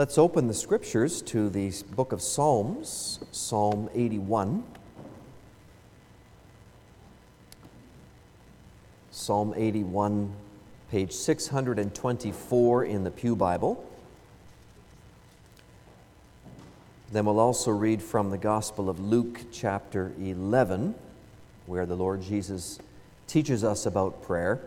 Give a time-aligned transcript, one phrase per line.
[0.00, 4.64] Let's open the scriptures to the book of Psalms, Psalm 81.
[9.10, 10.32] Psalm 81,
[10.90, 13.86] page 624 in the Pew Bible.
[17.12, 20.94] Then we'll also read from the Gospel of Luke, chapter 11,
[21.66, 22.78] where the Lord Jesus
[23.26, 24.62] teaches us about prayer.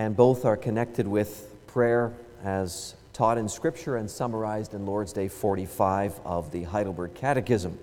[0.00, 5.28] And both are connected with prayer as taught in Scripture and summarized in Lord's Day
[5.28, 7.78] 45 of the Heidelberg Catechism.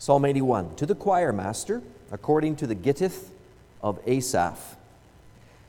[0.00, 3.28] Psalm 81 To the choir master, according to the Gittith
[3.80, 4.76] of Asaph.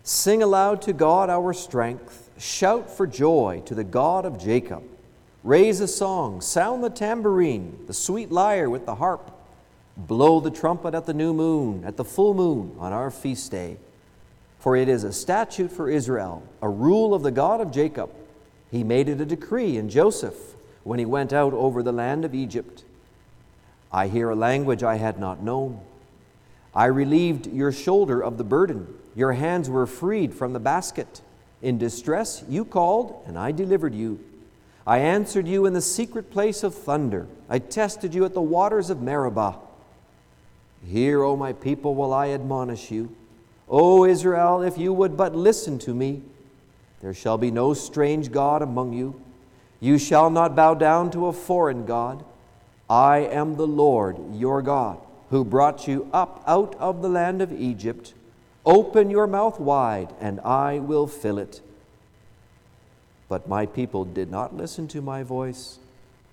[0.01, 4.81] Sing aloud to God our strength, shout for joy to the God of Jacob.
[5.43, 9.29] Raise a song, sound the tambourine, the sweet lyre with the harp.
[9.95, 13.77] Blow the trumpet at the new moon, at the full moon, on our feast day.
[14.59, 18.11] For it is a statute for Israel, a rule of the God of Jacob.
[18.69, 20.35] He made it a decree in Joseph
[20.83, 22.83] when he went out over the land of Egypt.
[23.91, 25.79] I hear a language I had not known.
[26.75, 28.93] I relieved your shoulder of the burden.
[29.15, 31.21] Your hands were freed from the basket.
[31.61, 34.19] In distress you called, and I delivered you.
[34.85, 37.27] I answered you in the secret place of thunder.
[37.49, 39.57] I tested you at the waters of Meribah.
[40.85, 43.15] Hear, O my people, while I admonish you.
[43.69, 46.23] O Israel, if you would but listen to me,
[47.01, 49.21] there shall be no strange God among you.
[49.79, 52.25] You shall not bow down to a foreign God.
[52.89, 54.97] I am the Lord your God,
[55.29, 58.13] who brought you up out of the land of Egypt.
[58.65, 61.61] Open your mouth wide, and I will fill it.
[63.29, 65.77] But my people did not listen to my voice.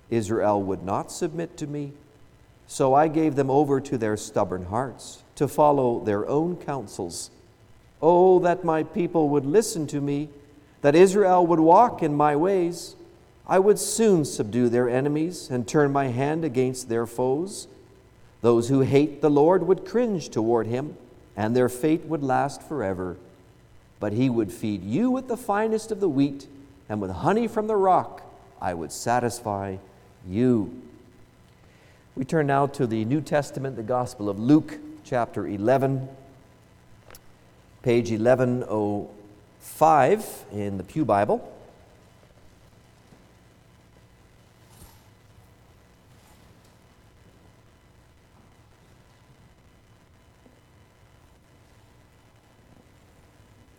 [0.09, 1.93] Israel would not submit to me.
[2.67, 7.31] So I gave them over to their stubborn hearts to follow their own counsels.
[8.03, 10.29] Oh, that my people would listen to me,
[10.83, 12.97] that Israel would walk in my ways.
[13.47, 17.69] I would soon subdue their enemies and turn my hand against their foes.
[18.43, 20.97] Those who hate the Lord would cringe toward him,
[21.37, 23.17] and their fate would last forever.
[23.99, 26.49] But he would feed you with the finest of the wheat,
[26.89, 28.23] and with honey from the rock
[28.61, 29.77] I would satisfy
[30.27, 30.83] you.
[32.15, 34.79] We turn now to the New Testament, the Gospel of Luke,
[35.09, 36.09] chapter 11,
[37.83, 41.53] page 1105 in the Pew Bible.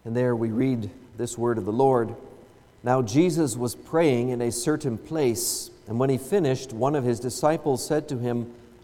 [0.06, 2.16] And there we read this word of the Lord.
[2.84, 7.20] Now Jesus was praying in a certain place, and when he finished, one of his
[7.20, 8.54] disciples said to him,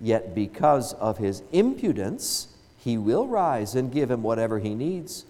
[0.00, 5.26] Yet because of his impudence, he will rise and give him whatever he needs.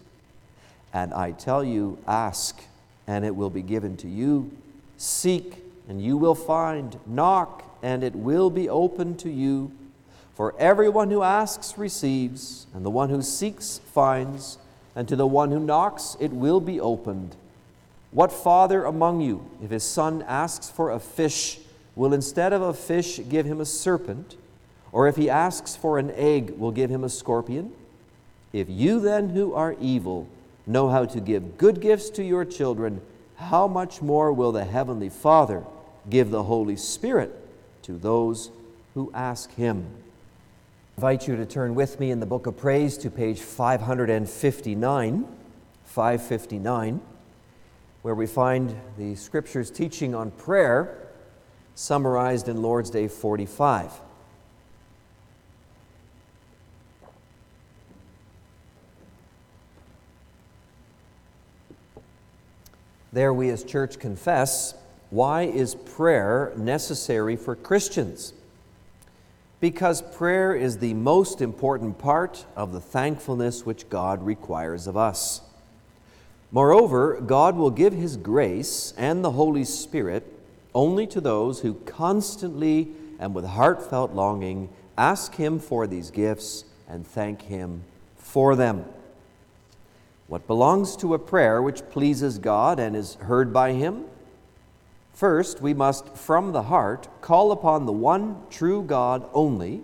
[0.93, 2.61] And I tell you, ask,
[3.07, 4.51] and it will be given to you.
[4.97, 5.57] Seek,
[5.89, 6.99] and you will find.
[7.07, 9.73] Knock, and it will be opened to you.
[10.35, 14.59] For everyone who asks receives, and the one who seeks finds,
[14.95, 17.37] and to the one who knocks it will be opened.
[18.13, 21.59] What father among you, if his son asks for a fish,
[21.95, 24.37] will instead of a fish give him a serpent?
[24.93, 27.73] Or if he asks for an egg, we'll give him a scorpion.
[28.53, 30.29] If you then, who are evil,
[30.67, 33.01] know how to give good gifts to your children,
[33.37, 35.65] how much more will the Heavenly Father
[36.09, 37.35] give the Holy Spirit
[37.83, 38.51] to those
[38.95, 39.87] who ask him?
[40.97, 45.25] I invite you to turn with me in the book of praise to page 559,
[45.85, 47.01] 559,
[48.03, 51.09] where we find the scriptures teaching on prayer
[51.75, 53.93] summarized in Lord's Day 45.
[63.13, 64.75] There, we as church confess
[65.11, 68.33] why is prayer necessary for Christians?
[69.59, 75.41] Because prayer is the most important part of the thankfulness which God requires of us.
[76.53, 80.25] Moreover, God will give His grace and the Holy Spirit
[80.75, 87.07] only to those who constantly and with heartfelt longing ask Him for these gifts and
[87.07, 87.83] thank Him
[88.17, 88.85] for them.
[90.31, 94.05] What belongs to a prayer which pleases God and is heard by Him?
[95.13, 99.83] First, we must, from the heart, call upon the one true God only,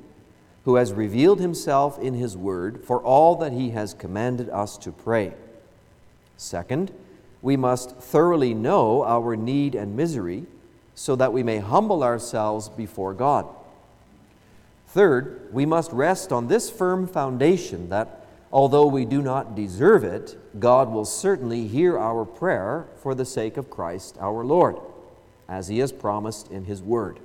[0.65, 4.93] who has revealed Himself in His Word for all that He has commanded us to
[4.93, 5.35] pray.
[6.37, 6.93] Second,
[7.43, 10.47] we must thoroughly know our need and misery
[10.95, 13.49] so that we may humble ourselves before God.
[14.87, 20.37] Third, we must rest on this firm foundation that although we do not deserve it,
[20.59, 24.77] God will certainly hear our prayer for the sake of Christ our Lord,
[25.49, 27.21] as He has promised in His Word.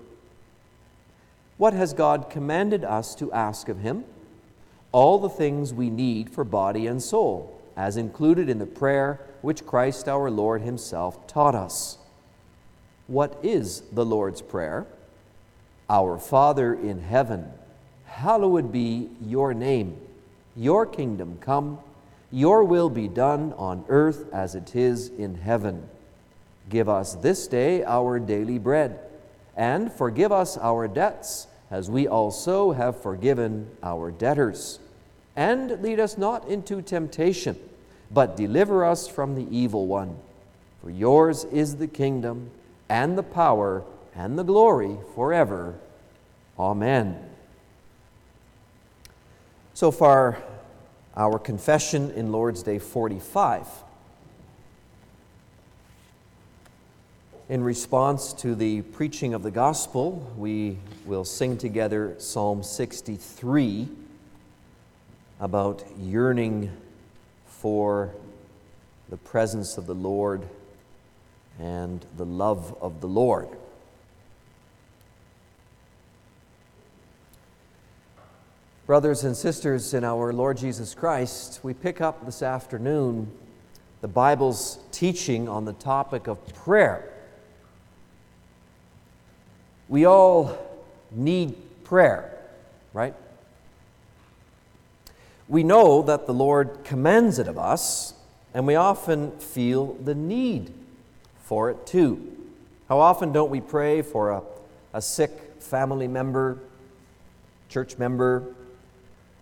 [1.58, 4.04] What has God commanded us to ask of Him?
[4.92, 9.66] All the things we need for body and soul as included in the prayer which
[9.66, 11.98] Christ our Lord Himself taught us.
[13.08, 14.86] What is the Lord's Prayer?
[15.90, 17.52] Our Father in heaven,
[18.06, 19.98] hallowed be your name.
[20.56, 21.80] Your kingdom come,
[22.32, 25.90] your will be done on earth as it is in heaven.
[26.70, 29.00] Give us this day our daily bread,
[29.56, 34.80] and forgive us our debts, as we also have forgiven our debtors
[35.36, 37.58] and lead us not into temptation,
[38.12, 40.18] but deliver us from the evil one.
[40.82, 42.52] For yours is the kingdom,
[42.90, 43.84] and the power,
[44.16, 45.76] and the glory forever.
[46.60, 47.31] Amen.
[49.74, 50.38] So far,
[51.16, 53.66] our confession in Lord's Day 45.
[57.48, 63.88] In response to the preaching of the gospel, we will sing together Psalm 63
[65.40, 66.70] about yearning
[67.48, 68.14] for
[69.10, 70.48] the presence of the Lord
[71.60, 73.48] and the love of the Lord.
[78.92, 83.32] Brothers and sisters in our Lord Jesus Christ, we pick up this afternoon
[84.02, 87.10] the Bible's teaching on the topic of prayer.
[89.88, 90.58] We all
[91.10, 91.56] need
[91.86, 92.38] prayer,
[92.92, 93.14] right?
[95.48, 98.14] We know that the Lord commands it of us,
[98.54, 100.74] and we often feel the need
[101.44, 102.30] for it too.
[102.90, 104.42] How often don't we pray for a,
[104.94, 106.60] a sick family member,
[107.70, 108.54] church member,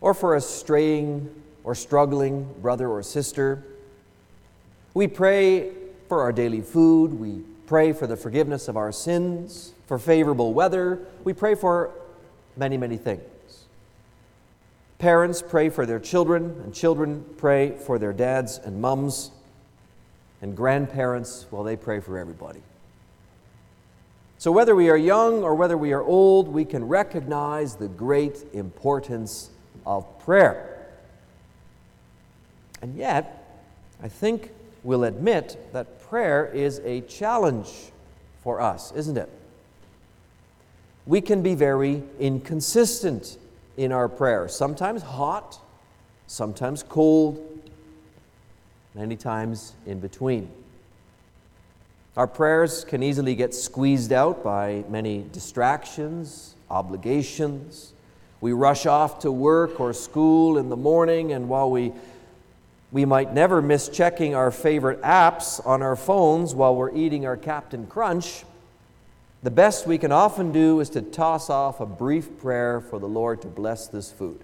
[0.02, 1.30] or for a straying
[1.64, 3.64] or struggling brother or sister?
[4.94, 5.72] We pray
[6.08, 11.06] for our daily food, we pray for the forgiveness of our sins, for favorable weather,
[11.24, 11.92] we pray for
[12.58, 13.22] many, many things.
[14.98, 19.32] Parents pray for their children, and children pray for their dads and mums,
[20.42, 22.62] and grandparents, well, they pray for everybody.
[24.40, 28.46] So, whether we are young or whether we are old, we can recognize the great
[28.54, 29.50] importance
[29.86, 30.88] of prayer.
[32.82, 33.64] And yet,
[34.02, 34.52] I think
[34.84, 37.92] we'll admit that prayer is a challenge
[38.44, 39.30] for us, isn't it?
[41.06, 43.38] We can be very inconsistent
[43.78, 44.48] in our prayer.
[44.48, 45.60] Sometimes hot,
[46.28, 47.46] sometimes cold,
[48.94, 50.50] many times in between.
[52.18, 57.94] Our prayers can easily get squeezed out by many distractions, obligations.
[58.42, 61.94] We rush off to work or school in the morning, and while we
[62.92, 67.38] we might never miss checking our favorite apps on our phones while we're eating our
[67.38, 68.44] Captain Crunch,
[69.44, 73.08] the best we can often do is to toss off a brief prayer for the
[73.08, 74.42] Lord to bless this food.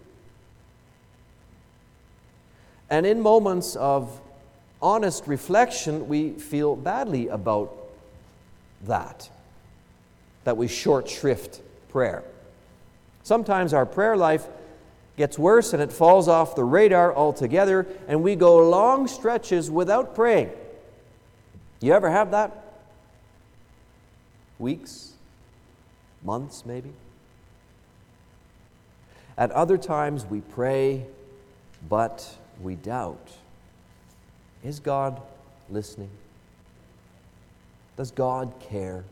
[2.90, 4.22] And in moments of
[4.80, 7.76] honest reflection, we feel badly about
[8.84, 9.28] that,
[10.44, 12.24] that we short shrift prayer.
[13.26, 14.48] Sometimes our prayer life
[15.18, 20.16] gets worse and it falls off the radar altogether, and we go long stretches without
[20.16, 20.52] praying.
[21.82, 22.62] You ever have that?
[24.60, 25.14] weeks,
[26.24, 26.92] months maybe.
[29.38, 31.06] At other times, we pray,
[31.90, 33.32] but we doubt.
[34.64, 35.22] Is God
[35.70, 36.10] listening?
[37.98, 39.04] Does God care?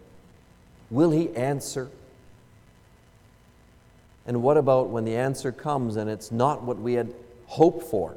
[0.89, 1.89] Will He answer?
[4.25, 7.13] And what about when the answer comes and it's not what we had
[7.48, 8.15] hoped for?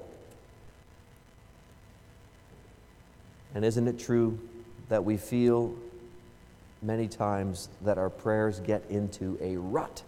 [3.54, 4.38] And isn't it true
[4.88, 5.74] that we feel
[6.82, 10.02] many times that our prayers get into a rut.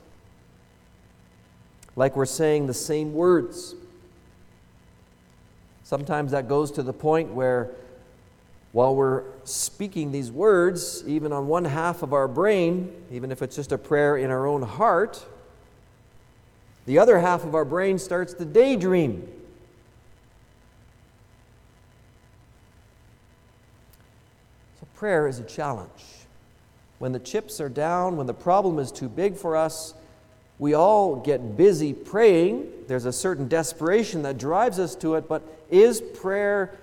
[1.96, 3.74] Like we're saying the same words.
[5.82, 7.70] Sometimes that goes to the point where,
[8.72, 13.56] while we're speaking these words, even on one half of our brain, even if it's
[13.56, 15.24] just a prayer in our own heart,
[16.88, 19.28] the other half of our brain starts to daydream.
[24.80, 25.90] So, prayer is a challenge.
[26.98, 29.92] When the chips are down, when the problem is too big for us,
[30.58, 32.66] we all get busy praying.
[32.86, 36.74] There's a certain desperation that drives us to it, but is prayer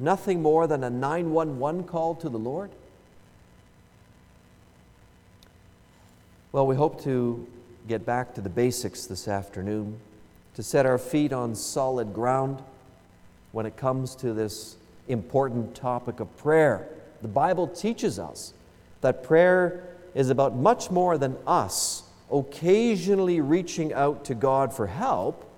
[0.00, 2.72] nothing more than a 911 call to the Lord?
[6.50, 7.46] Well, we hope to
[7.88, 9.98] get back to the basics this afternoon,
[10.54, 12.62] to set our feet on solid ground
[13.52, 14.76] when it comes to this
[15.08, 16.88] important topic of prayer.
[17.22, 18.54] The Bible teaches us
[19.00, 19.84] that prayer
[20.14, 25.48] is about much more than us occasionally reaching out to God for help.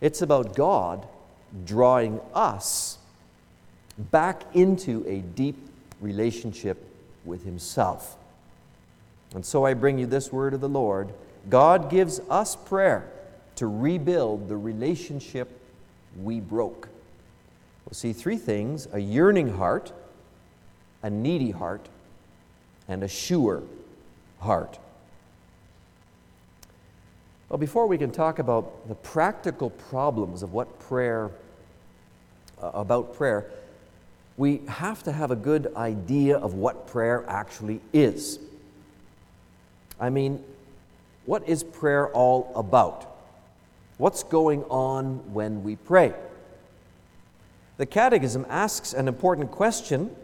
[0.00, 1.06] It's about God
[1.64, 2.98] drawing us
[3.96, 5.56] back into a deep
[6.00, 6.84] relationship
[7.24, 8.16] with Himself.
[9.34, 11.12] And so I bring you this word of the Lord
[11.48, 13.08] God gives us prayer
[13.56, 15.60] to rebuild the relationship
[16.20, 16.88] we broke.
[17.84, 19.92] We'll see three things a yearning heart,
[21.02, 21.88] a needy heart,
[22.88, 23.62] and a sure
[24.40, 24.78] heart.
[27.48, 31.30] Well, before we can talk about the practical problems of what prayer,
[32.60, 33.46] uh, about prayer,
[34.36, 38.40] we have to have a good idea of what prayer actually is.
[39.98, 40.42] I mean,
[41.24, 43.16] what is prayer all about?
[43.98, 46.14] What's going on when we pray?
[47.78, 50.14] The Catechism asks an important question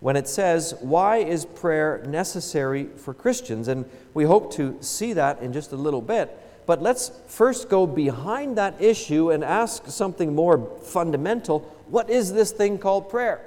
[0.00, 3.68] when it says, Why is prayer necessary for Christians?
[3.68, 6.36] And we hope to see that in just a little bit.
[6.66, 11.60] But let's first go behind that issue and ask something more fundamental.
[11.88, 13.40] What is this thing called prayer?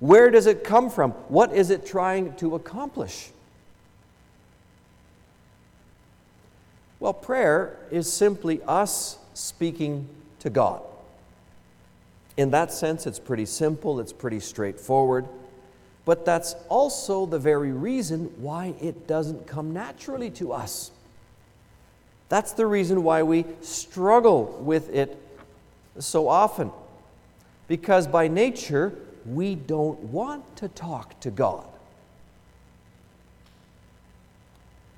[0.00, 1.12] Where does it come from?
[1.28, 3.30] What is it trying to accomplish?
[7.00, 10.08] Well, prayer is simply us speaking
[10.40, 10.82] to God.
[12.36, 15.26] In that sense, it's pretty simple, it's pretty straightforward.
[16.04, 20.90] But that's also the very reason why it doesn't come naturally to us.
[22.28, 25.16] That's the reason why we struggle with it
[25.98, 26.72] so often.
[27.68, 28.92] Because by nature,
[29.24, 31.66] we don't want to talk to God.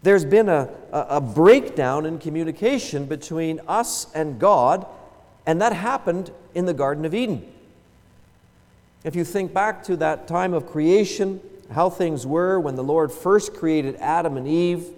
[0.02, 4.86] There's been a, a, breakdown in communication between us and God
[5.46, 7.46] and that happened in the Garden of Eden.
[9.04, 11.40] If you think back to that time of creation,
[11.72, 14.88] how things were when the Lord first created Adam and Eve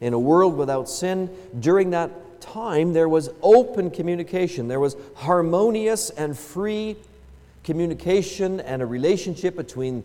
[0.00, 1.28] in a world without sin,
[1.58, 4.66] during that time there was open communication.
[4.66, 6.96] There was harmonious and free
[7.62, 10.02] communication and a relationship between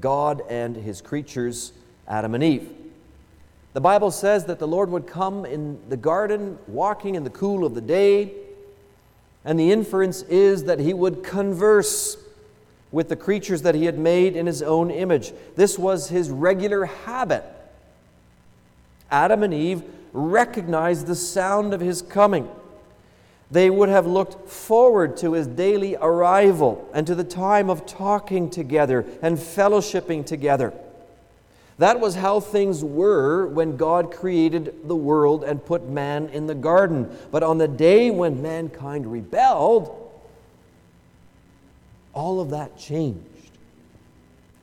[0.00, 1.72] God and his creatures,
[2.06, 2.70] Adam and Eve.
[3.72, 7.64] The Bible says that the Lord would come in the garden, walking in the cool
[7.64, 8.32] of the day,
[9.44, 12.16] and the inference is that he would converse
[12.90, 15.32] with the creatures that he had made in his own image.
[15.56, 17.44] This was his regular habit.
[19.10, 22.48] Adam and Eve recognized the sound of his coming.
[23.50, 28.50] They would have looked forward to his daily arrival and to the time of talking
[28.50, 30.72] together and fellowshipping together.
[31.78, 36.54] That was how things were when God created the world and put man in the
[36.54, 37.16] garden.
[37.30, 39.98] But on the day when mankind rebelled,
[42.12, 43.26] all of that changed.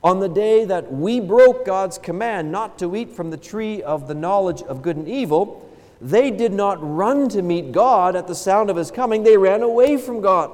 [0.04, 4.08] On the day that we broke God's command not to eat from the tree of
[4.08, 8.36] the knowledge of good and evil, they did not run to meet God at the
[8.36, 10.52] sound of his coming, they ran away from God.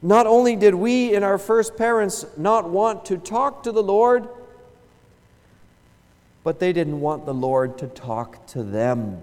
[0.00, 4.28] Not only did we in our first parents not want to talk to the Lord,
[6.48, 9.20] but they didn't want the Lord to talk to them.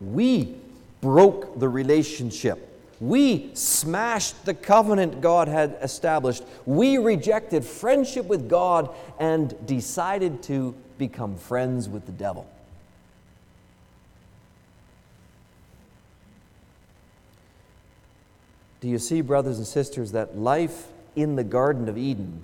[0.00, 0.56] We
[1.00, 2.82] broke the relationship.
[2.98, 6.42] We smashed the covenant God had established.
[6.66, 12.50] We rejected friendship with God and decided to become friends with the devil.
[18.80, 22.42] Do you see, brothers and sisters, that life in the Garden of Eden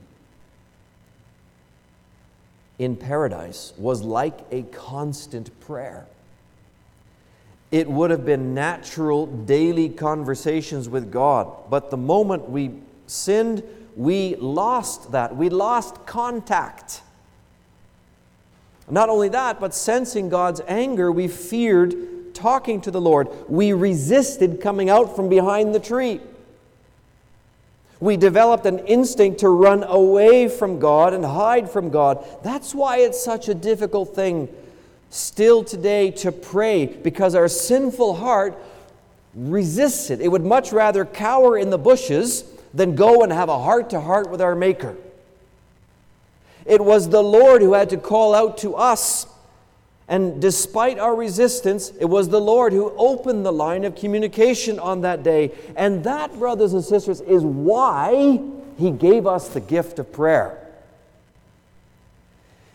[2.80, 6.06] in paradise was like a constant prayer.
[7.70, 12.70] It would have been natural daily conversations with God, but the moment we
[13.06, 13.62] sinned,
[13.96, 15.36] we lost that.
[15.36, 17.02] We lost contact.
[18.88, 23.28] Not only that, but sensing God's anger, we feared talking to the Lord.
[23.46, 26.22] We resisted coming out from behind the tree.
[28.00, 32.24] We developed an instinct to run away from God and hide from God.
[32.42, 34.48] That's why it's such a difficult thing
[35.10, 38.56] still today to pray, because our sinful heart
[39.34, 40.20] resists it.
[40.20, 44.00] It would much rather cower in the bushes than go and have a heart to
[44.00, 44.96] heart with our Maker.
[46.64, 49.26] It was the Lord who had to call out to us.
[50.10, 55.02] And despite our resistance, it was the Lord who opened the line of communication on
[55.02, 55.52] that day.
[55.76, 58.40] And that, brothers and sisters, is why
[58.76, 60.58] He gave us the gift of prayer.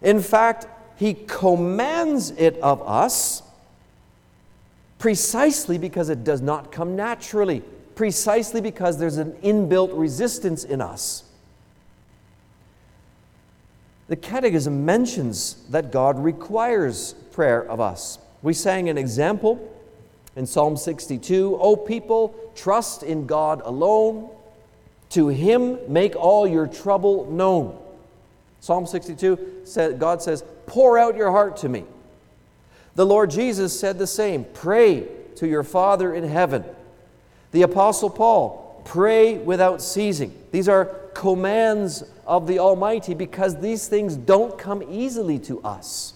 [0.01, 0.65] In fact,
[0.95, 3.43] He commands it of us
[4.97, 7.61] precisely because it does not come naturally,
[7.95, 11.25] precisely because there's an inbuilt resistance in us.
[14.07, 18.17] The Catechism mentions that God requires prayer of us.
[18.41, 19.59] We sang an example
[20.37, 24.29] in Psalm 62 O people, trust in God alone.
[25.09, 27.77] To him make all your trouble known.
[28.61, 31.83] Psalm 62 said, God says, Pour out your heart to me.
[32.95, 36.63] The Lord Jesus said the same pray to your Father in heaven.
[37.51, 40.33] The Apostle Paul, pray without ceasing.
[40.51, 46.13] These are commands of the Almighty because these things don't come easily to us.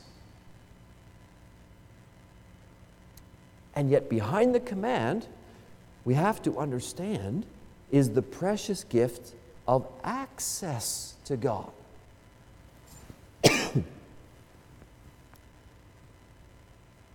[3.80, 5.26] And yet, behind the command,
[6.04, 7.46] we have to understand
[7.92, 9.34] is the precious gift
[9.70, 11.72] of access to God.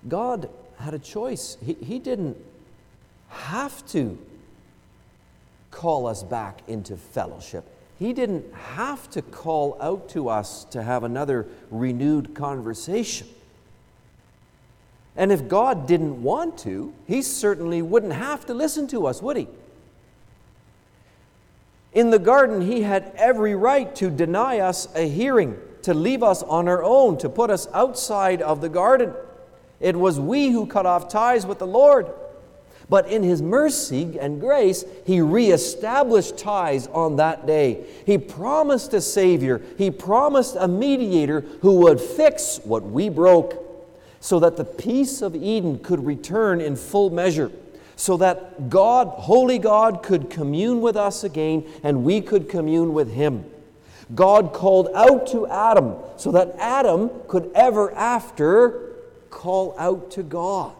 [0.09, 1.59] God had a choice.
[1.62, 2.38] He, he didn't
[3.28, 4.16] have to
[5.71, 7.68] call us back into fellowship.
[7.99, 13.29] He didn't have to call out to us to have another renewed conversation.
[15.16, 19.37] And if God didn't want to, He certainly wouldn't have to listen to us, would
[19.37, 19.48] He?
[21.92, 26.42] In the garden, He had every right to deny us a hearing, to leave us
[26.42, 29.12] on our own, to put us outside of the garden.
[29.81, 32.09] It was we who cut off ties with the Lord.
[32.88, 37.85] But in his mercy and grace, he reestablished ties on that day.
[38.05, 43.63] He promised a Savior, he promised a mediator who would fix what we broke
[44.24, 47.52] so that the peace of Eden could return in full measure,
[47.94, 53.12] so that God, holy God, could commune with us again and we could commune with
[53.12, 53.44] him.
[54.14, 58.94] God called out to Adam so that Adam could ever after
[59.28, 60.74] call out to God.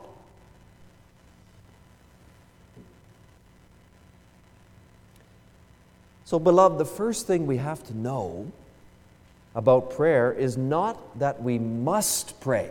[6.25, 8.51] So, beloved, the first thing we have to know
[9.55, 12.71] about prayer is not that we must pray,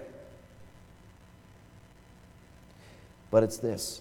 [3.33, 3.99] but it's this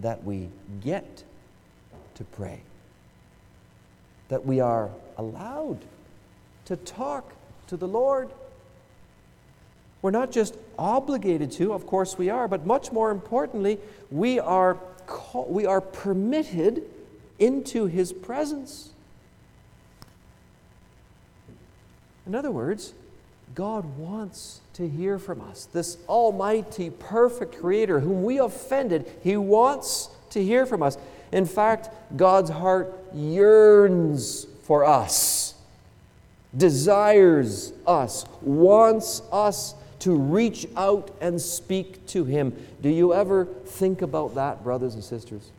[0.00, 0.48] that we
[0.82, 1.22] get
[2.16, 2.60] to pray,
[4.28, 5.78] that we are allowed
[6.64, 7.32] to talk
[7.68, 8.28] to the Lord.
[10.02, 13.78] We're not just obligated to, of course we are, but much more importantly,
[14.10, 14.78] we are,
[15.46, 16.82] we are permitted
[17.38, 18.90] into his presence.
[22.26, 22.94] In other words,
[23.54, 25.66] God wants to hear from us.
[25.66, 30.98] This almighty, perfect creator whom we offended, he wants to hear from us.
[31.32, 35.54] In fact, God's heart yearns for us,
[36.56, 42.54] desires us, wants us to reach out and speak to him.
[42.82, 45.50] Do you ever think about that, brothers and sisters?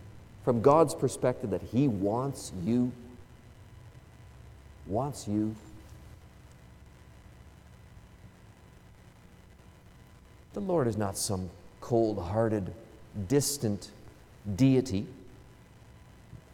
[0.45, 2.91] from God's perspective that He wants you.
[4.85, 5.55] Wants you.
[10.55, 11.49] The Lord is not some
[11.81, 12.71] cold hearted,
[13.27, 13.91] distant
[14.55, 15.05] deity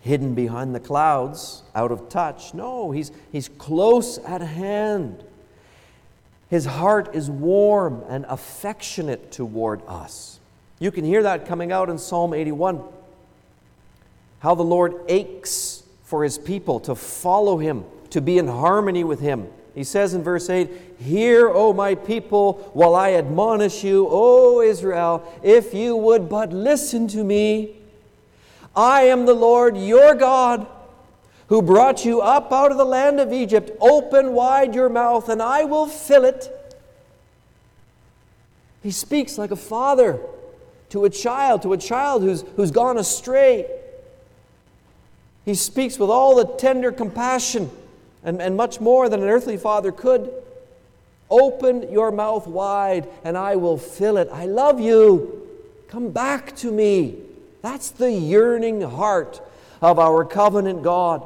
[0.01, 2.55] hidden behind the clouds, out of touch.
[2.55, 5.23] No, he's, he's close at hand.
[6.49, 10.39] His heart is warm and affectionate toward us.
[10.79, 12.83] You can hear that coming out in Psalm 81
[14.39, 19.19] how the Lord aches for his people to follow him, to be in harmony with
[19.19, 19.47] him.
[19.73, 25.25] He says in verse 8, Hear, O my people, while I admonish you, O Israel,
[25.41, 27.77] if you would but listen to me.
[28.75, 30.67] I am the Lord your God,
[31.47, 33.71] who brought you up out of the land of Egypt.
[33.79, 36.49] Open wide your mouth, and I will fill it.
[38.83, 40.19] He speaks like a father
[40.89, 43.69] to a child, to a child who's, who's gone astray.
[45.45, 47.69] He speaks with all the tender compassion
[48.23, 50.31] and, and much more than an earthly father could.
[51.29, 54.29] Open your mouth wide and I will fill it.
[54.31, 55.47] I love you.
[55.87, 57.17] Come back to me.
[57.61, 59.41] That's the yearning heart
[59.81, 61.23] of our covenant God.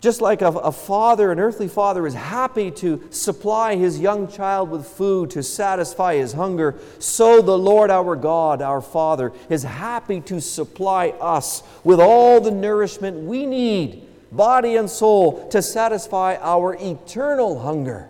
[0.00, 4.70] Just like a, a, father, an earthly father, is happy to supply his young child
[4.70, 10.20] with food to satisfy his hunger, so the Lord our God, our Father, is happy
[10.22, 16.76] to supply us with all the nourishment we need, body and soul, to satisfy our
[16.80, 18.08] eternal hunger.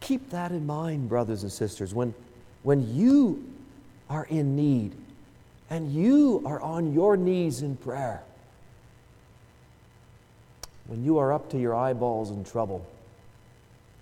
[0.00, 2.14] Keep that in mind, brothers and sisters, when,
[2.62, 3.42] when you
[4.10, 4.92] are in need
[5.70, 8.22] and you are on your knees in prayer,
[10.86, 12.86] when you are up to your eyeballs in trouble,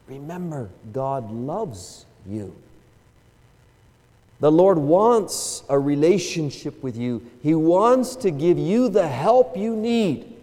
[0.08, 2.52] remember God loves you.
[4.42, 7.22] The Lord wants a relationship with you.
[7.44, 10.34] He wants to give you the help you need.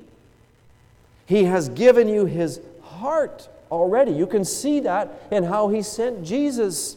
[1.26, 4.14] He has given you His heart already.
[4.14, 6.96] You can see that in how He sent Jesus,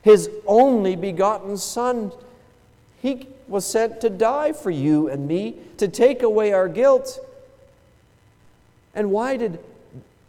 [0.00, 2.12] His only begotten Son,
[3.02, 7.18] he was sent to die for you and me, to take away our guilt.
[8.94, 9.58] And why did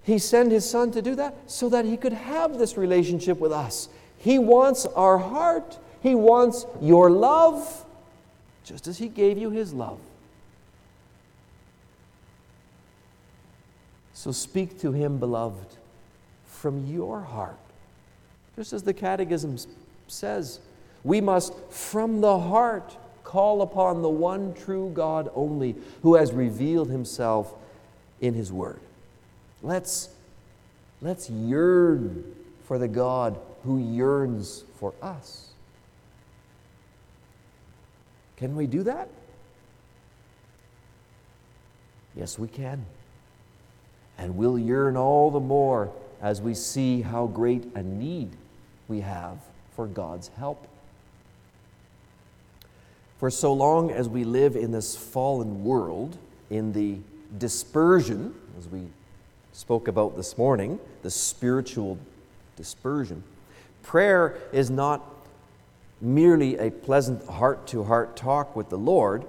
[0.03, 1.33] he send his son to do that?
[1.47, 3.87] So that he could have this relationship with us.
[4.21, 7.85] He wants our heart, he wants your love,
[8.63, 9.97] just as he gave you his love.
[14.13, 15.75] So speak to him, beloved,
[16.45, 17.57] from your heart.
[18.55, 19.57] Just as the Catechism
[20.07, 20.59] says,
[21.03, 26.91] we must, from the heart, call upon the one true God only, who has revealed
[26.91, 27.55] himself
[28.19, 28.81] in his word.
[29.63, 30.09] Let's,
[31.01, 35.49] let's yearn for the God who yearns for us.
[38.37, 39.07] Can we do that?
[42.15, 42.85] Yes, we can.
[44.17, 48.31] And we'll yearn all the more as we see how great a need
[48.87, 49.37] we have
[49.75, 50.67] for God's help.
[53.17, 56.17] For so long as we live in this fallen world,
[56.49, 56.97] in the
[57.37, 58.81] dispersion, as we
[59.53, 61.97] spoke about this morning, the spiritual
[62.55, 63.23] dispersion,
[63.83, 65.01] prayer is not
[66.01, 69.25] merely a pleasant heart to heart talk with the Lord,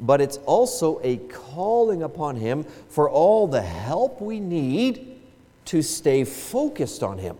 [0.00, 5.20] but it's also a calling upon Him for all the help we need
[5.66, 7.36] to stay focused on Him.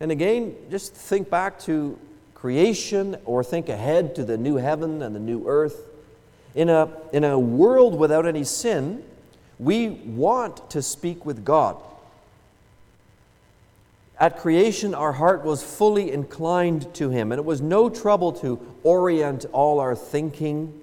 [0.00, 1.98] And again, just think back to
[2.34, 5.88] creation or think ahead to the new heaven and the new earth.
[6.54, 9.02] In a, in a world without any sin,
[9.58, 11.76] we want to speak with God.
[14.18, 18.60] At creation, our heart was fully inclined to Him, and it was no trouble to
[18.82, 20.80] orient all our thinking,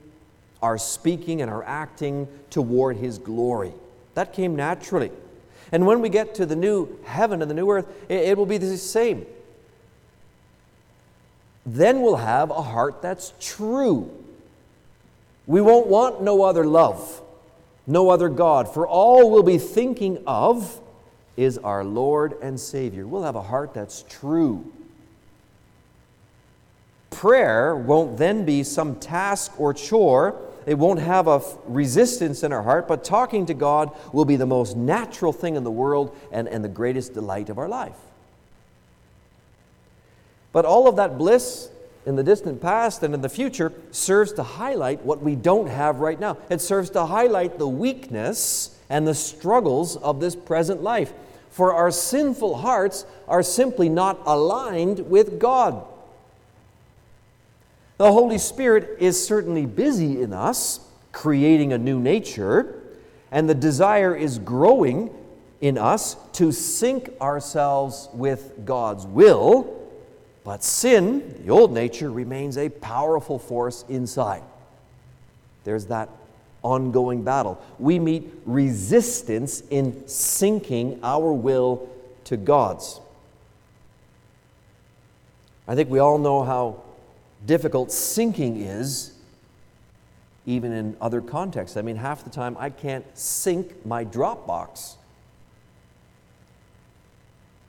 [0.62, 3.74] our speaking, and our acting toward His glory.
[4.16, 5.12] That came naturally.
[5.72, 8.46] And when we get to the new heaven and the new earth, it, it will
[8.46, 9.26] be the same
[11.66, 14.10] then we'll have a heart that's true.
[15.46, 17.22] We won't want no other love,
[17.86, 20.80] no other God, for all we'll be thinking of
[21.38, 23.08] is our Lord and Savior.
[23.08, 24.72] We'll have a heart that's true.
[27.10, 30.40] Prayer won't then be some task or chore.
[30.66, 34.46] It won't have a resistance in our heart, but talking to God will be the
[34.46, 37.98] most natural thing in the world and, and the greatest delight of our life.
[40.52, 41.70] But all of that bliss
[42.06, 46.00] in the distant past and in the future serves to highlight what we don't have
[46.00, 46.38] right now.
[46.50, 51.14] It serves to highlight the weakness and the struggles of this present life.
[51.52, 55.86] For our sinful hearts are simply not aligned with God.
[57.98, 60.80] The Holy Spirit is certainly busy in us,
[61.12, 62.82] creating a new nature,
[63.32, 65.12] and the desire is growing
[65.60, 69.81] in us to sync ourselves with God's will
[70.44, 74.44] but sin, the old nature, remains a powerful force inside.
[75.64, 76.10] There's that
[76.64, 77.64] ongoing battle.
[77.80, 81.90] We meet resistance in syncing our will
[82.26, 83.00] to God's.
[85.68, 86.82] I think we all know how
[87.46, 89.14] difficult syncing is,
[90.46, 91.78] even in other contexts.
[91.78, 94.96] I mean, half the time I can't sync my Dropbox.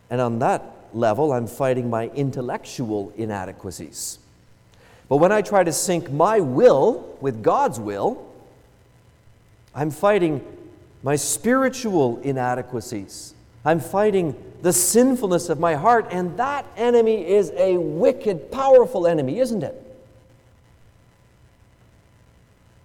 [0.08, 4.18] And on that level, I'm fighting my intellectual inadequacies.
[5.08, 8.26] But when I try to sync my will with God's will,
[9.74, 10.44] I'm fighting
[11.02, 13.34] my spiritual inadequacies.
[13.64, 19.38] I'm fighting the sinfulness of my heart, and that enemy is a wicked, powerful enemy,
[19.38, 19.78] isn't it?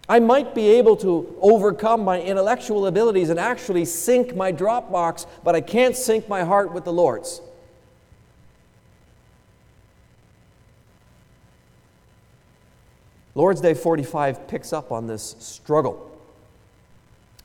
[0.09, 5.53] I might be able to overcome my intellectual abilities and actually sync my Dropbox, but
[5.53, 7.41] I can't sync my heart with the Lord's.
[13.37, 16.09] Lord's Day 45 picks up on this struggle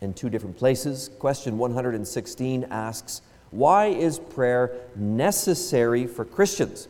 [0.01, 1.11] in two different places.
[1.19, 6.89] Question 116 asks, Why is prayer necessary for Christians?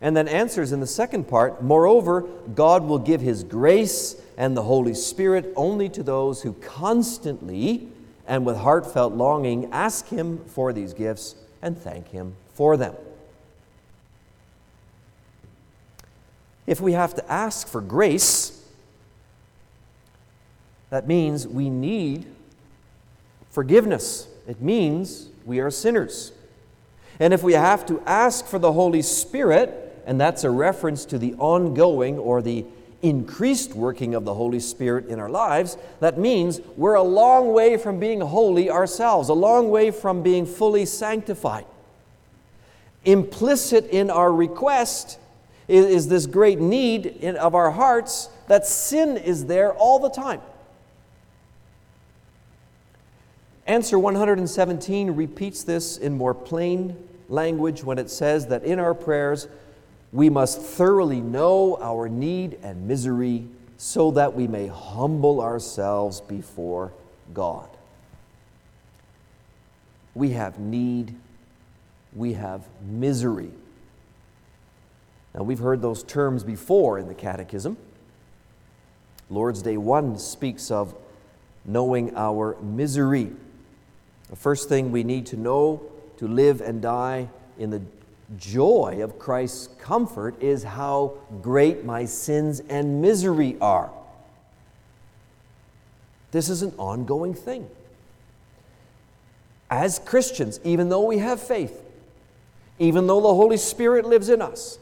[0.00, 2.22] And then answers in the second part, Moreover,
[2.56, 7.86] God will give His grace and the Holy Spirit only to those who constantly
[8.26, 12.96] and with heartfelt longing ask Him for these gifts and thank Him for them.
[16.72, 18.58] If we have to ask for grace,
[20.88, 22.24] that means we need
[23.50, 24.26] forgiveness.
[24.48, 26.32] It means we are sinners.
[27.20, 31.18] And if we have to ask for the Holy Spirit, and that's a reference to
[31.18, 32.64] the ongoing or the
[33.02, 37.76] increased working of the Holy Spirit in our lives, that means we're a long way
[37.76, 41.66] from being holy ourselves, a long way from being fully sanctified.
[43.04, 45.18] Implicit in our request
[45.68, 50.10] is, is this great need in, of our hearts that sin is there all the
[50.10, 50.40] time.
[53.66, 56.96] Answer 117 repeats this in more plain
[57.28, 59.48] language when it says that in our prayers
[60.12, 63.46] we must thoroughly know our need and misery
[63.78, 66.92] so that we may humble ourselves before
[67.32, 67.68] God.
[70.14, 71.14] We have need,
[72.14, 73.50] we have misery.
[75.34, 77.76] Now, we've heard those terms before in the Catechism.
[79.30, 80.94] Lord's Day 1 speaks of
[81.64, 83.30] knowing our misery.
[84.28, 85.82] The first thing we need to know
[86.18, 87.82] to live and die in the
[88.36, 93.90] joy of Christ's comfort is how great my sins and misery are.
[96.30, 97.68] This is an ongoing thing.
[99.70, 101.82] As Christians, even though we have faith,
[102.78, 104.78] even though the Holy Spirit lives in us,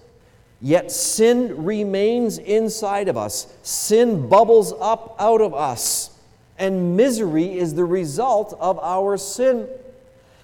[0.61, 3.46] Yet sin remains inside of us.
[3.62, 6.11] Sin bubbles up out of us.
[6.59, 9.66] And misery is the result of our sin.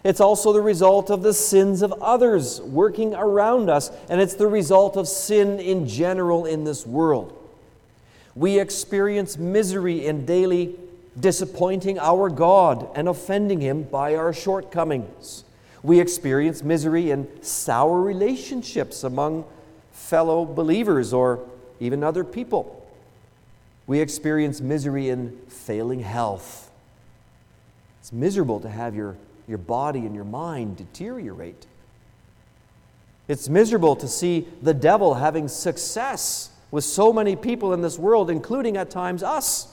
[0.02, 3.90] It's also the result of the sins of others working around us.
[4.08, 7.36] And it's the result of sin in general in this world.
[8.34, 10.76] We experience misery in daily
[11.18, 15.44] disappointing our God and offending Him by our shortcomings.
[15.82, 19.44] We experience misery in sour relationships among
[19.96, 21.40] fellow believers or
[21.80, 22.86] even other people.
[23.86, 26.70] We experience misery in failing health.
[28.00, 29.16] It's miserable to have your,
[29.48, 31.66] your body and your mind deteriorate.
[33.26, 38.30] It's miserable to see the devil having success with so many people in this world,
[38.30, 39.72] including at times us.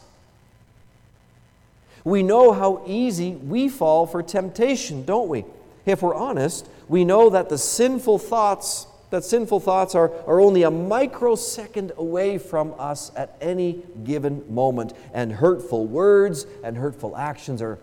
[2.03, 5.45] We know how easy we fall for temptation, don't we?
[5.85, 10.63] If we're honest, we know that the sinful thoughts that sinful thoughts are, are only
[10.63, 17.61] a microsecond away from us at any given moment, and hurtful words and hurtful actions
[17.61, 17.77] are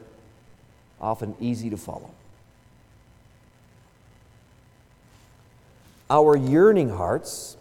[1.01, 2.11] often easy to follow.
[6.11, 7.57] Our yearning hearts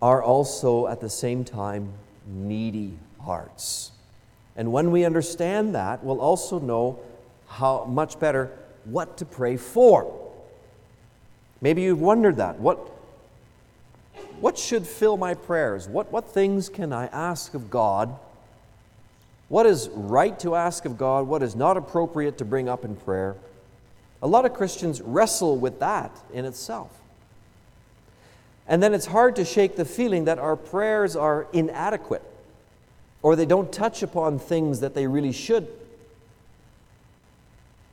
[0.00, 1.92] are also at the same time
[2.28, 3.90] needy hearts.
[4.54, 7.00] And when we understand that, we'll also know
[7.48, 8.52] how much better
[8.84, 10.21] what to pray for.
[11.62, 12.58] Maybe you've wondered that.
[12.58, 12.76] What,
[14.40, 15.88] what should fill my prayers?
[15.88, 18.14] What, what things can I ask of God?
[19.48, 21.26] What is right to ask of God?
[21.28, 23.36] What is not appropriate to bring up in prayer?
[24.20, 26.90] A lot of Christians wrestle with that in itself.
[28.66, 32.22] And then it's hard to shake the feeling that our prayers are inadequate
[33.22, 35.68] or they don't touch upon things that they really should.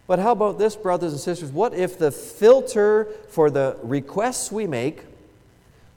[0.10, 1.52] But how about this, brothers and sisters?
[1.52, 5.04] What if the filter for the requests we make,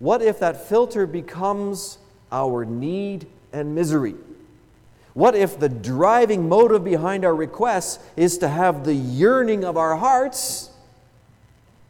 [0.01, 1.97] what if that filter becomes
[2.31, 4.15] our need and misery?
[5.15, 9.97] What if the driving motive behind our requests is to have the yearning of our
[9.97, 10.69] hearts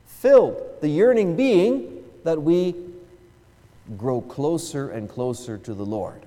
[0.06, 0.62] filled?
[0.80, 2.76] The yearning being that we
[3.98, 6.24] grow closer and closer to the Lord.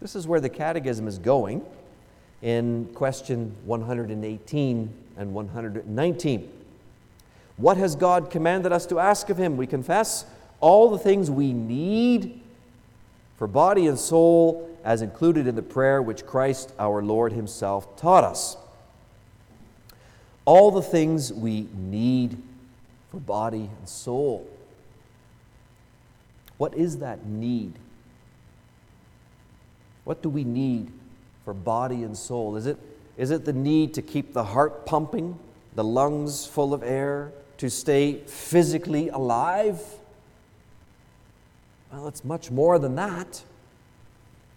[0.00, 1.66] This is where the Catechism is going
[2.42, 6.52] in question 118 and 119.
[7.56, 9.56] What has God commanded us to ask of Him?
[9.56, 10.24] We confess
[10.60, 12.40] all the things we need
[13.36, 18.24] for body and soul as included in the prayer which Christ our Lord Himself taught
[18.24, 18.56] us.
[20.44, 22.36] all the things we need
[23.10, 24.48] for body and soul.
[26.58, 27.74] What is that need?
[30.04, 30.90] What do we need
[31.50, 32.54] for body and soul?
[32.54, 32.78] Is it,
[33.16, 35.36] is it the need to keep the heart pumping,
[35.74, 39.80] the lungs full of air, to stay physically alive?
[41.92, 43.42] Well, it's much more than that.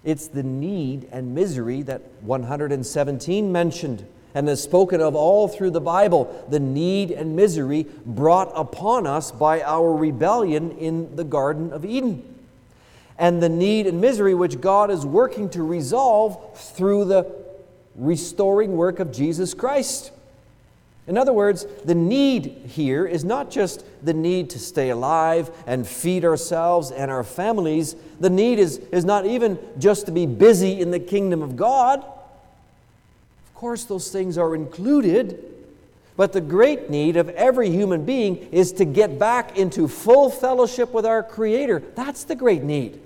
[0.03, 5.81] It's the need and misery that 117 mentioned and is spoken of all through the
[5.81, 11.85] Bible the need and misery brought upon us by our rebellion in the Garden of
[11.85, 12.32] Eden.
[13.17, 17.31] And the need and misery which God is working to resolve through the
[17.95, 20.11] restoring work of Jesus Christ.
[21.05, 25.85] In other words, the need here is not just the need to stay alive and
[25.85, 27.95] feed ourselves and our families.
[28.21, 31.99] The need is, is not even just to be busy in the kingdom of God.
[31.99, 35.52] Of course, those things are included.
[36.15, 40.93] But the great need of every human being is to get back into full fellowship
[40.93, 41.83] with our Creator.
[41.95, 42.99] That's the great need.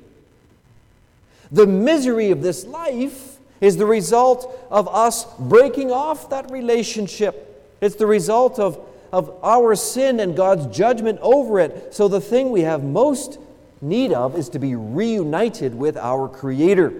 [1.51, 7.47] The misery of this life is the result of us breaking off that relationship
[7.81, 8.79] it's the result of,
[9.11, 11.93] of our sin and God's judgment over it.
[11.93, 13.39] So the thing we have most
[13.81, 16.93] need of is to be reunited with our Creator,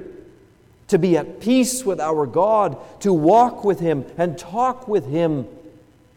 [0.90, 5.48] to be at peace with our God, to walk with Him and talk with Him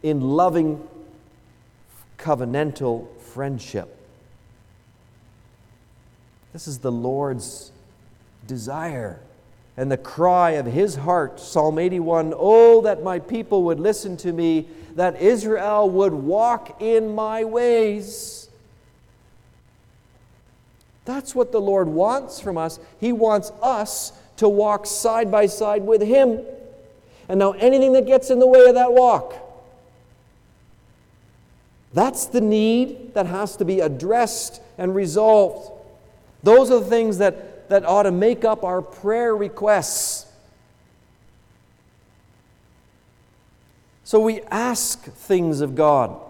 [0.02, 0.86] in loving
[2.18, 3.96] covenantal friendship.
[6.52, 7.70] This is the Lord's
[8.46, 9.20] desire
[9.76, 14.32] and the cry of his heart, Psalm 81 Oh, that my people would listen to
[14.32, 18.48] me, that Israel would walk in my ways.
[21.06, 22.78] That's what the Lord wants from us.
[23.00, 26.44] He wants us to walk side by side with Him.
[27.28, 29.34] And now, anything that gets in the way of that walk,
[31.92, 35.70] that's the need that has to be addressed and resolved.
[36.42, 40.26] Those are the things that that ought to make up our prayer requests.
[44.02, 46.20] So we ask things of God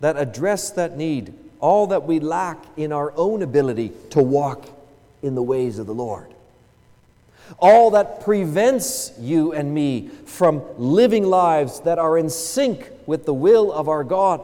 [0.00, 4.68] that address that need, all that we lack in our own ability to walk
[5.22, 6.33] in the ways of the Lord.
[7.58, 13.34] All that prevents you and me from living lives that are in sync with the
[13.34, 14.40] will of our God.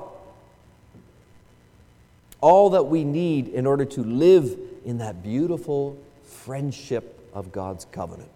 [2.40, 8.30] All that we need in order to live in that beautiful friendship of God's covenant.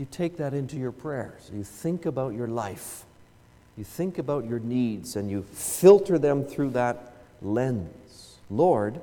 [0.00, 1.50] You take that into your prayers.
[1.52, 3.04] You think about your life.
[3.80, 8.36] You think about your needs and you filter them through that lens.
[8.50, 9.00] Lord,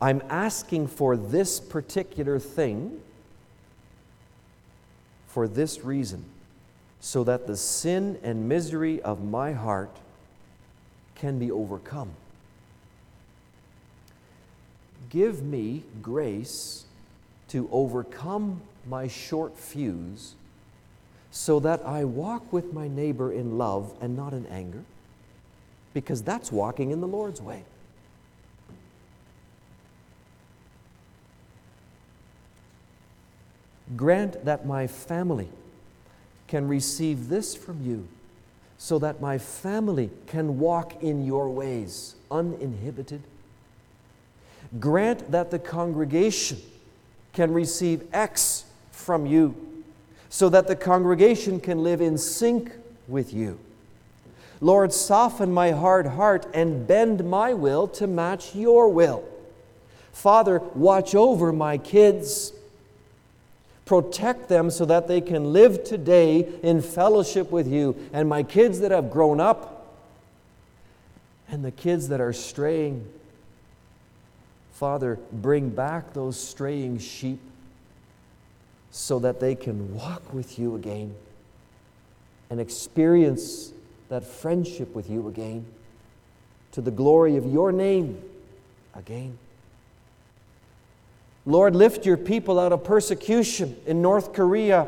[0.00, 3.02] I'm asking for this particular thing
[5.26, 6.24] for this reason
[7.00, 9.94] so that the sin and misery of my heart
[11.14, 12.12] can be overcome.
[15.10, 16.86] Give me grace
[17.48, 20.34] to overcome my short fuse
[21.32, 24.84] so that I walk with my neighbor in love and not in anger,
[25.94, 27.64] because that's walking in the Lord's way.
[33.96, 35.48] Grant that my family
[36.48, 38.06] can receive this from you
[38.76, 43.22] so that my family can walk in your ways uninhibited.
[44.78, 46.58] Grant that the congregation
[47.32, 49.71] can receive X from you
[50.32, 52.72] so that the congregation can live in sync
[53.06, 53.60] with you.
[54.60, 59.24] Lord, soften my hard heart and bend my will to match your will.
[60.12, 62.52] Father, watch over my kids
[63.84, 67.94] Protect them so that they can live today in fellowship with you.
[68.12, 69.86] And my kids that have grown up
[71.48, 73.06] and the kids that are straying,
[74.72, 77.40] Father, bring back those straying sheep
[78.92, 81.14] so that they can walk with you again
[82.50, 83.72] and experience
[84.10, 85.64] that friendship with you again
[86.72, 88.22] to the glory of your name
[88.94, 89.38] again.
[91.46, 94.86] Lord, lift your people out of persecution in North Korea,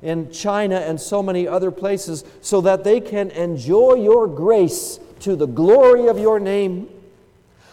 [0.00, 5.36] in China, and so many other places so that they can enjoy your grace to
[5.36, 6.88] the glory of your name.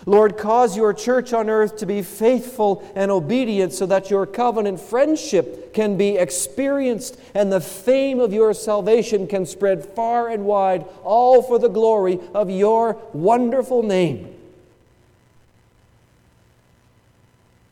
[0.06, 4.80] Lord, cause your church on earth to be faithful and obedient so that your covenant
[4.80, 10.86] friendship can be experienced and the fame of your salvation can spread far and wide,
[11.04, 14.36] all for the glory of your wonderful name.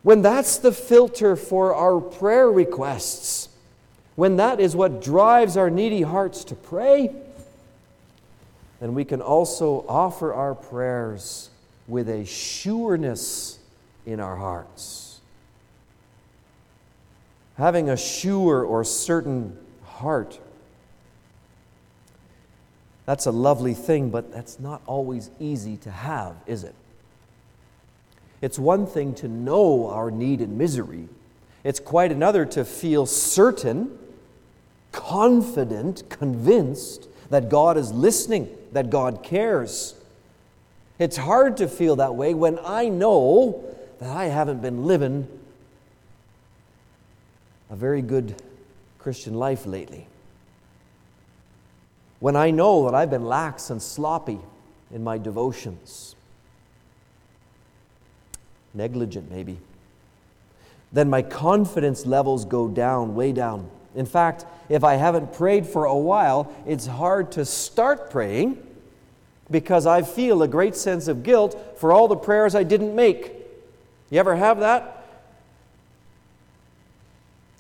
[0.08, 3.50] when that's the filter for our prayer requests,
[4.16, 7.14] when that is what drives our needy hearts to pray,
[8.80, 11.50] then we can also offer our prayers
[11.88, 13.60] with a sureness
[14.06, 15.20] in our hearts.
[17.58, 20.40] Having a sure or certain heart.
[23.06, 26.76] That's a lovely thing, but that's not always easy to have, is it?
[28.42, 31.08] It's one thing to know our need and misery,
[31.64, 33.98] it's quite another to feel certain,
[34.92, 39.96] confident, convinced that God is listening, that God cares.
[41.00, 43.64] It's hard to feel that way when I know
[44.00, 45.28] that I haven't been living
[47.70, 48.36] a very good
[48.98, 50.08] Christian life lately.
[52.20, 54.40] When I know that I've been lax and sloppy
[54.92, 56.16] in my devotions,
[58.74, 59.60] negligent maybe,
[60.92, 63.70] then my confidence levels go down, way down.
[63.94, 68.64] In fact, if I haven't prayed for a while, it's hard to start praying
[69.50, 73.34] because I feel a great sense of guilt for all the prayers I didn't make.
[74.10, 75.06] You ever have that?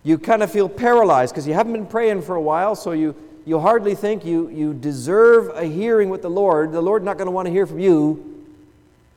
[0.03, 3.15] You kind of feel paralyzed because you haven't been praying for a while, so you,
[3.45, 6.71] you hardly think you, you deserve a hearing with the Lord.
[6.71, 8.45] The Lord's not going to want to hear from you,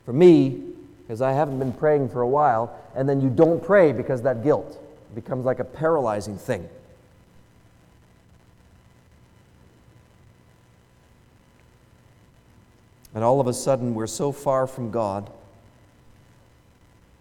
[0.05, 0.61] from me,
[1.01, 2.77] because I haven't been praying for a while.
[2.95, 4.81] And then you don't pray because that guilt
[5.15, 6.67] becomes like a paralyzing thing.
[13.13, 15.29] And all of a sudden, we're so far from God,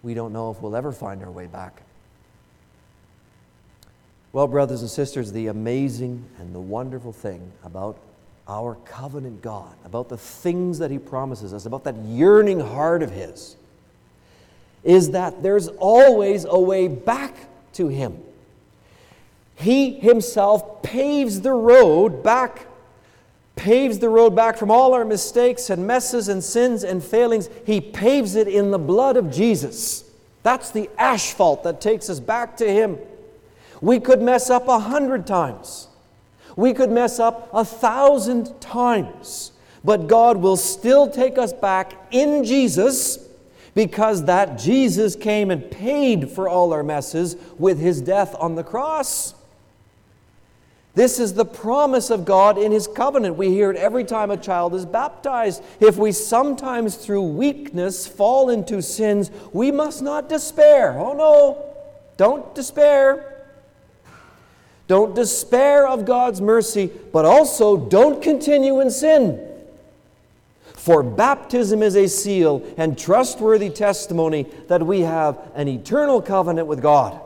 [0.03, 1.83] we don't know if we'll ever find our way back.
[4.33, 7.99] Well, brothers and sisters, the amazing and the wonderful thing about
[8.47, 13.11] our covenant God, about the things that He promises us, about that yearning heart of
[13.11, 13.57] His,
[14.85, 17.35] is that there's always a way back
[17.75, 18.19] to Him.
[19.57, 22.67] He Himself paves the road back
[23.57, 27.49] paves the road back from all our mistakes and messes and sins and failings.
[27.67, 30.05] He paves it in the blood of Jesus.
[30.43, 32.99] That's the asphalt that takes us back to Him.
[33.81, 35.89] We could mess up a hundred times.
[36.57, 39.53] We could mess up a thousand times.
[39.85, 43.19] But God will still take us back in Jesus
[43.75, 48.65] because that Jesus came and paid for all our messes with His death on the
[48.65, 49.35] cross.
[50.95, 53.37] This is the promise of God in His covenant.
[53.37, 55.63] We hear it every time a child is baptized.
[55.79, 60.99] If we sometimes through weakness fall into sins, we must not despair.
[60.99, 61.65] Oh no,
[62.17, 63.27] don't despair.
[64.89, 69.47] Don't despair of God's mercy, but also don't continue in sin.
[70.65, 76.83] For baptism is a seal and trustworthy testimony that we have an eternal covenant with
[76.83, 77.21] God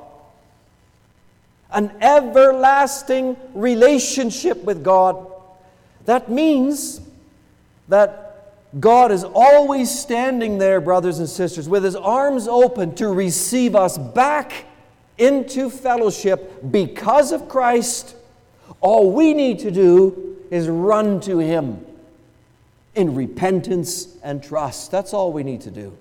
[1.74, 5.26] an everlasting relationship with God.
[6.06, 7.00] That means
[7.88, 8.24] that
[8.80, 13.98] God is always standing there, brothers and sisters, with his arms open to receive us
[13.98, 14.66] back
[15.18, 18.16] into fellowship because of Christ.
[18.80, 21.84] All we need to do is run to him
[22.94, 24.90] in repentance and trust.
[24.90, 25.96] That's all we need to do.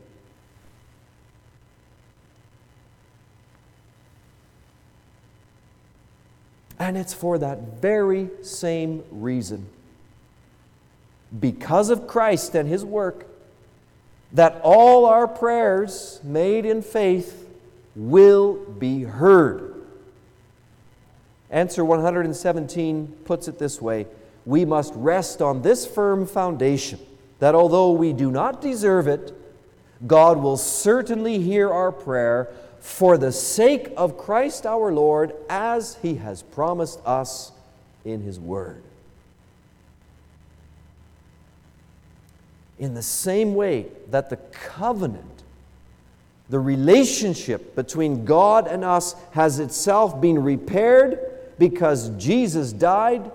[6.79, 9.67] And it's for that very same reason.
[11.39, 13.27] Because of Christ and His work,
[14.33, 17.47] that all our prayers made in faith
[17.95, 19.73] will be heard.
[21.49, 24.07] Answer 117 puts it this way
[24.45, 26.99] We must rest on this firm foundation
[27.39, 29.33] that although we do not deserve it,
[30.07, 32.49] God will certainly hear our prayer
[32.83, 37.53] for the sake of Christ our Lord, as he has promised us
[38.03, 38.83] in his word.
[42.77, 45.43] In the same way that the covenant,
[46.49, 51.19] the relationship between God and us, has itself been repaired
[51.57, 53.31] because Jesus died,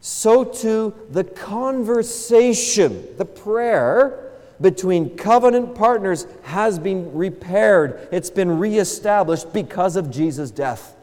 [0.00, 4.29] so too the conversation, the prayer,
[4.60, 10.94] between covenant partners has been repaired, it's been reestablished because of Jesus' death.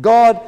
[0.00, 0.40] God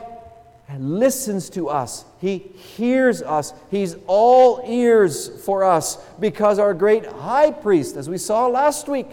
[0.79, 7.51] listens to us, He hears us, He's all ears for us because our great high
[7.51, 9.09] priest, as we saw last week,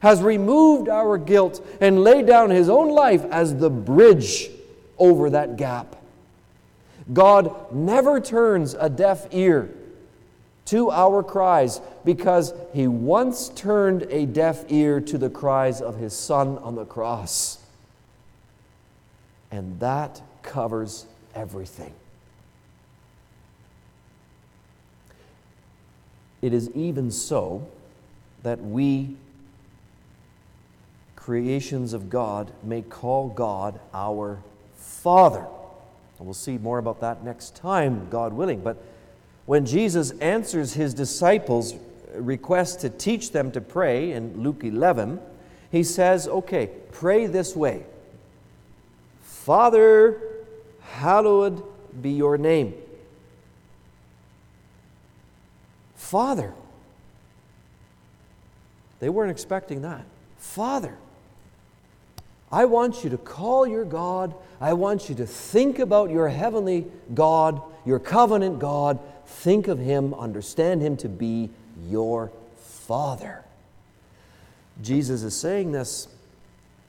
[0.00, 4.50] has removed our guilt and laid down His own life as the bridge
[4.98, 5.96] over that gap.
[7.12, 9.70] God never turns a deaf ear
[10.66, 16.12] to our cries because he once turned a deaf ear to the cries of his
[16.12, 17.58] son on the cross.
[19.50, 21.92] And that covers everything.
[26.40, 27.68] It is even so
[28.42, 29.16] that we,
[31.14, 34.42] creations of God, may call God our
[34.76, 35.46] Father.
[36.18, 38.60] And we'll see more about that next time, God willing.
[38.60, 38.82] But
[39.46, 41.74] when Jesus answers his disciples'
[42.14, 45.20] request to teach them to pray in Luke 11,
[45.70, 47.84] he says, Okay, pray this way
[49.22, 50.20] Father,
[50.80, 51.64] hallowed
[52.00, 52.74] be your name.
[55.96, 56.52] Father.
[59.00, 60.04] They weren't expecting that.
[60.38, 60.96] Father.
[62.52, 64.34] I want you to call your God.
[64.60, 68.98] I want you to think about your heavenly God, your covenant God.
[69.32, 71.50] Think of Him, understand Him to be
[71.88, 73.44] your Father.
[74.80, 76.08] Jesus is saying this.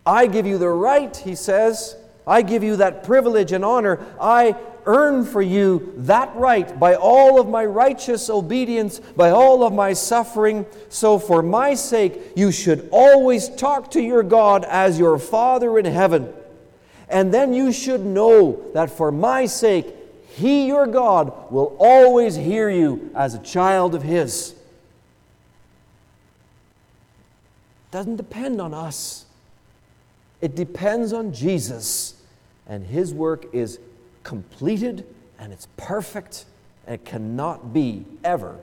[0.06, 1.96] I give you the right, He says.
[2.28, 4.06] I give you that privilege and honor.
[4.20, 9.74] I earn for you that right by all of my righteous obedience, by all of
[9.74, 10.66] my suffering.
[10.90, 15.86] So, for my sake, you should always talk to your God as your Father in
[15.86, 16.34] heaven.
[17.10, 19.94] And then you should know that for my sake,
[20.36, 24.56] He, your God, will always hear you as a child of His.
[27.92, 29.26] Doesn't depend on us.
[30.42, 32.16] It depends on Jesus,
[32.66, 33.78] and His work is
[34.24, 35.06] completed
[35.38, 36.46] and it's perfect
[36.88, 38.58] and it cannot be ever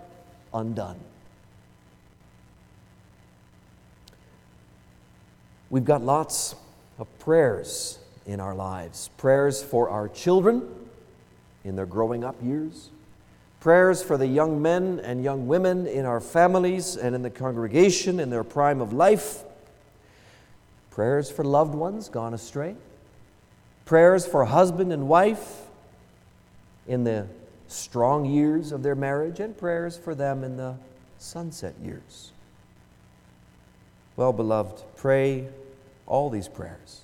[0.52, 0.98] undone.
[5.68, 6.56] We've got lots
[6.98, 10.68] of prayers in our lives prayers for our children
[11.64, 12.90] in their growing up years,
[13.60, 18.20] prayers for the young men and young women in our families and in the congregation
[18.20, 19.44] in their prime of life,
[20.90, 22.74] prayers for loved ones gone astray.
[23.84, 25.62] Prayers for husband and wife
[26.86, 27.26] in the
[27.68, 30.74] strong years of their marriage, and prayers for them in the
[31.18, 32.32] sunset years.
[34.16, 35.48] Well, beloved, pray
[36.06, 37.02] all these prayers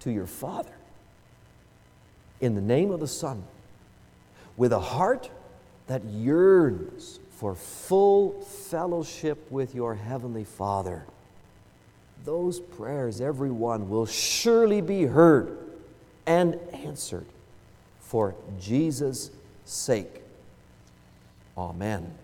[0.00, 0.73] to your Father
[2.40, 3.42] in the name of the Son
[4.56, 5.30] with a heart
[5.86, 11.04] that yearns for full fellowship with your Heavenly Father.
[12.24, 15.58] Those prayers, every one, will surely be heard
[16.26, 17.26] and answered
[18.00, 19.30] for Jesus'
[19.64, 20.22] sake.
[21.56, 22.14] Amen.